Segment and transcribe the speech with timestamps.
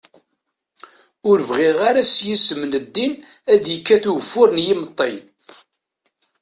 [1.29, 3.13] Ur bɣiɣ ara s yisem n ddin
[3.53, 5.11] ad d-ikkat ugeffur n yimeṭṭi.